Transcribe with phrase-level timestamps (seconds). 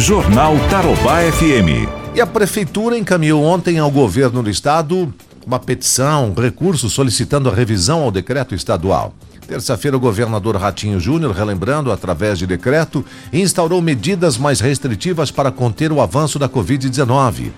[0.00, 1.86] Jornal Tarobá FM.
[2.14, 5.12] E a Prefeitura encaminhou ontem ao governo do estado
[5.46, 9.12] uma petição, um recurso solicitando a revisão ao decreto estadual.
[9.50, 15.90] Terça-feira, o governador Ratinho Júnior, relembrando através de decreto, instaurou medidas mais restritivas para conter
[15.90, 17.50] o avanço da Covid-19.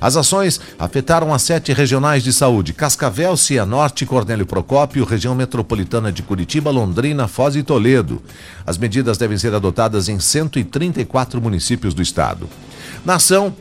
[0.00, 6.20] As ações afetaram as sete regionais de saúde: Cascavel, Cianorte, Cornélio Procópio, região metropolitana de
[6.20, 8.20] Curitiba, Londrina, Foz e Toledo.
[8.66, 12.48] As medidas devem ser adotadas em 134 municípios do estado.
[13.04, 13.54] Na ação,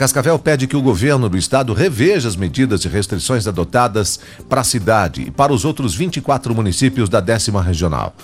[0.00, 4.18] Cascavel pede que o governo do estado reveja as medidas de restrições adotadas
[4.48, 8.14] para a cidade e para os outros 24 municípios da décima regional.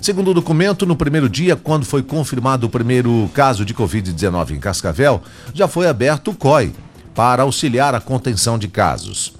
[0.00, 4.58] Segundo o documento, no primeiro dia, quando foi confirmado o primeiro caso de Covid-19 em
[4.58, 5.22] Cascavel,
[5.52, 6.72] já foi aberto o COI
[7.14, 9.34] para auxiliar a contenção de casos.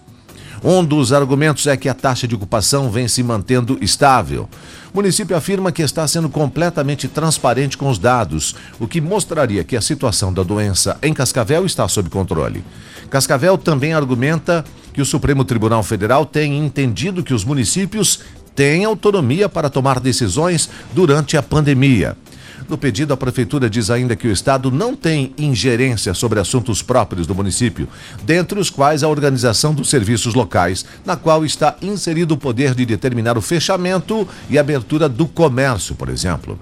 [0.69, 4.49] Um dos argumentos é que a taxa de ocupação vem se mantendo estável.
[4.93, 9.77] O município afirma que está sendo completamente transparente com os dados, o que mostraria que
[9.77, 12.65] a situação da doença em Cascavel está sob controle.
[13.09, 18.19] Cascavel também argumenta que o Supremo Tribunal Federal tem entendido que os municípios
[18.57, 22.17] têm autonomia para tomar decisões durante a pandemia.
[22.69, 27.27] No pedido, a Prefeitura diz ainda que o Estado não tem ingerência sobre assuntos próprios
[27.27, 27.89] do município,
[28.25, 32.85] dentre os quais a organização dos serviços locais, na qual está inserido o poder de
[32.85, 36.59] determinar o fechamento e abertura do comércio, por exemplo.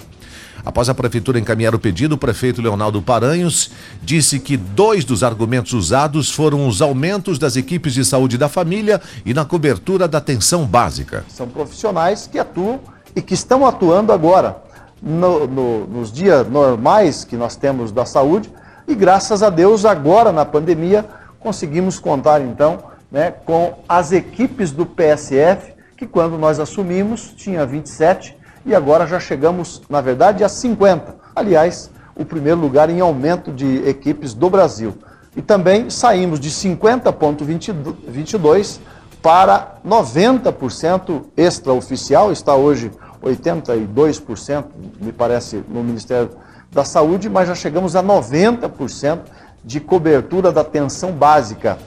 [0.63, 3.71] Após a prefeitura encaminhar o pedido, o prefeito Leonardo Paranhos
[4.03, 9.01] disse que dois dos argumentos usados foram os aumentos das equipes de saúde da família
[9.25, 11.25] e na cobertura da atenção básica.
[11.29, 12.81] São profissionais que atuam
[13.15, 14.64] e que estão atuando agora
[15.05, 18.51] no, no, nos dias normais que nós temos da saúde
[18.89, 21.05] e graças a Deus agora na pandemia
[21.39, 22.79] conseguimos contar então
[23.13, 29.21] né, com as equipes do PSF que quando nós assumimos tinha 27 e agora já
[29.21, 31.17] chegamos na verdade a 50.
[31.37, 34.95] Aliás, o primeiro lugar em aumento de equipes do Brasil.
[35.37, 38.79] E também saímos de 50,22
[39.21, 42.93] para 90% extraoficial, está hoje
[43.25, 44.65] 82%,
[45.01, 46.31] me parece, no Ministério
[46.71, 49.21] da Saúde, mas já chegamos a 90%
[49.65, 51.79] de cobertura da atenção básica.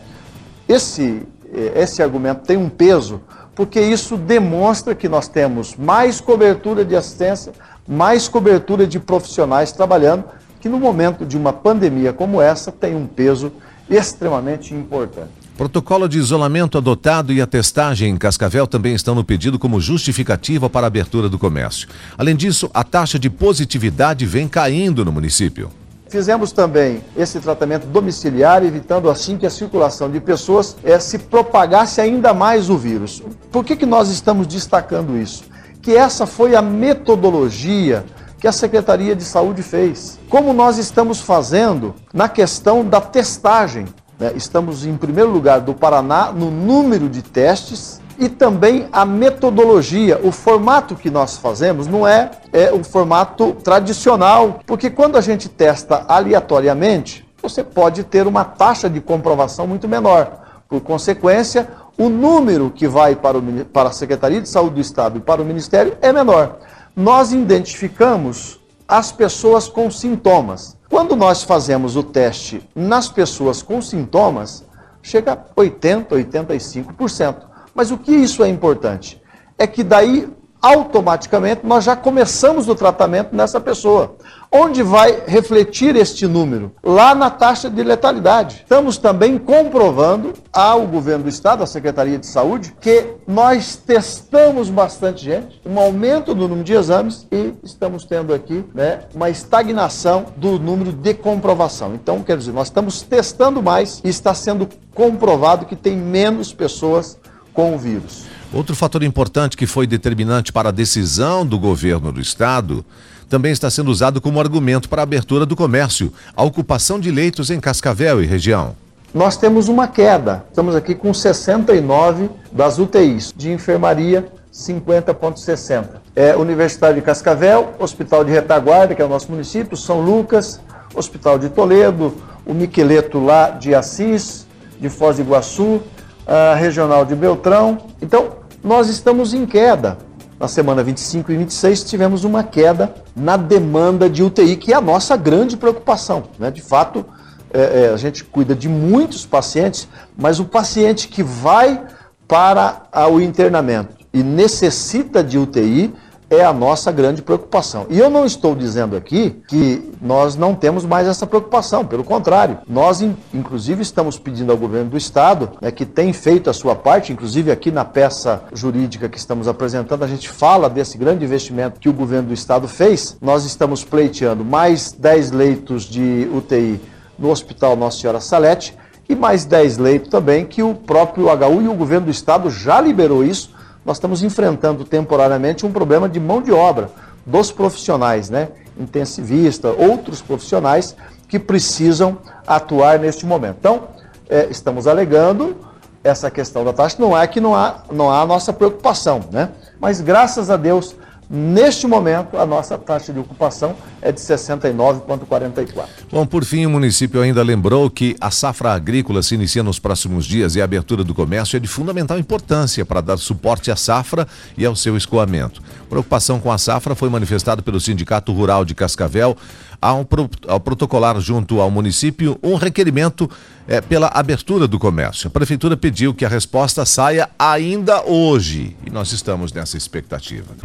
[0.67, 3.21] Esse, eh, esse argumento tem um peso,
[3.53, 7.53] porque isso demonstra que nós temos mais cobertura de assistência,
[7.87, 10.25] mais cobertura de profissionais trabalhando,
[10.59, 13.51] que no momento de uma pandemia como essa tem um peso
[13.89, 15.46] extremamente importante.
[15.57, 20.69] Protocolo de isolamento adotado e a testagem em Cascavel também estão no pedido como justificativa
[20.69, 21.89] para a abertura do comércio.
[22.15, 25.71] Além disso, a taxa de positividade vem caindo no município.
[26.09, 31.99] Fizemos também esse tratamento domiciliar, evitando assim que a circulação de pessoas é, se propagasse
[31.99, 33.23] ainda mais o vírus.
[33.51, 35.43] Por que, que nós estamos destacando isso?
[35.81, 38.05] Que essa foi a metodologia
[38.39, 40.19] que a Secretaria de Saúde fez.
[40.29, 43.87] Como nós estamos fazendo na questão da testagem.
[44.19, 44.31] Né?
[44.35, 50.31] Estamos em primeiro lugar do Paraná no número de testes e também a metodologia, o
[50.31, 56.03] formato que nós fazemos não é, é o formato tradicional, porque quando a gente testa
[56.07, 60.45] aleatoriamente, você pode ter uma taxa de comprovação muito menor.
[60.67, 61.67] Por consequência,
[61.97, 65.41] o número que vai para, o, para a Secretaria de Saúde do Estado e para
[65.41, 66.57] o Ministério é menor.
[66.95, 70.77] Nós identificamos as pessoas com sintomas.
[70.89, 74.63] Quando nós fazemos o teste nas pessoas com sintomas,
[75.01, 77.35] chega a 80, 85%.
[77.75, 79.21] Mas o que isso é importante?
[79.57, 80.29] É que daí
[80.61, 84.15] automaticamente nós já começamos o tratamento nessa pessoa.
[84.51, 86.71] Onde vai refletir este número?
[86.81, 88.61] Lá na taxa de letalidade.
[88.63, 95.25] Estamos também comprovando ao governo do estado, à Secretaria de Saúde, que nós testamos bastante
[95.25, 100.57] gente, um aumento do número de exames e estamos tendo aqui né, uma estagnação do
[100.57, 101.93] número de comprovação.
[101.93, 107.19] Então, quer dizer, nós estamos testando mais e está sendo comprovado que tem menos pessoas
[107.53, 108.25] com o vírus.
[108.53, 112.85] Outro fator importante que foi determinante para a decisão do governo do estado
[113.29, 117.49] também está sendo usado como argumento para a abertura do comércio, a ocupação de leitos
[117.49, 118.75] em Cascavel e região.
[119.13, 125.85] Nós temos uma queda, estamos aqui com 69 das UTIs, de enfermaria 50,60.
[126.15, 130.59] É Universidade de Cascavel, Hospital de Retaguarda, que é o nosso município, São Lucas,
[130.93, 132.13] Hospital de Toledo,
[132.45, 134.45] o Miqueleto lá de Assis,
[134.79, 135.81] de Foz do Iguaçu,
[136.25, 137.77] a Regional de Beltrão.
[138.01, 138.29] Então,
[138.63, 139.97] nós estamos em queda.
[140.39, 144.81] Na semana 25 e 26 tivemos uma queda na demanda de UTI, que é a
[144.81, 146.25] nossa grande preocupação.
[146.37, 146.51] Né?
[146.51, 147.03] De fato,
[147.51, 151.81] é, é, a gente cuida de muitos pacientes, mas o paciente que vai
[152.27, 155.91] para o internamento e necessita de UTI
[156.29, 157.85] é a nossa grande preocupação.
[157.89, 162.59] E eu não estou dizendo aqui que nós não temos mais essa preocupação, pelo contrário,
[162.67, 163.01] nós
[163.33, 167.51] inclusive estamos pedindo ao governo do estado, né, que tem feito a sua parte, inclusive
[167.51, 171.93] aqui na peça jurídica que estamos apresentando, a gente fala desse grande investimento que o
[171.93, 173.17] governo do estado fez.
[173.21, 176.79] Nós estamos pleiteando mais 10 leitos de UTI
[177.17, 178.75] no Hospital Nossa Senhora Salete
[179.09, 182.81] e mais 10 leitos também que o próprio HU e o governo do estado já
[182.81, 183.56] liberou isso
[183.87, 186.89] nós estamos enfrentando temporariamente um problema de mão de obra
[187.25, 188.49] dos profissionais, né?
[188.77, 190.93] Intensivista, outros profissionais
[191.25, 193.55] que precisam atuar neste momento.
[193.59, 193.87] Então,
[194.29, 195.55] é, estamos alegando
[196.03, 196.97] essa questão da taxa.
[196.99, 199.51] Não é que não há, não há a nossa preocupação, né?
[199.79, 200.93] Mas graças a Deus
[201.29, 205.85] Neste momento, a nossa taxa de ocupação é de 69,44.
[206.09, 210.25] Bom, por fim, o município ainda lembrou que a safra agrícola se inicia nos próximos
[210.25, 214.25] dias e a abertura do comércio é de fundamental importância para dar suporte à safra
[214.57, 215.61] e ao seu escoamento.
[215.89, 219.35] Preocupação com a safra foi manifestada pelo Sindicato Rural de Cascavel
[219.81, 223.29] ao, pro, ao protocolar junto ao município um requerimento
[223.67, 225.27] é, pela abertura do comércio.
[225.27, 230.55] A prefeitura pediu que a resposta saia ainda hoje e nós estamos nessa expectativa.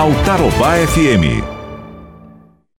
[0.00, 1.59] Jornal Tarobá FM.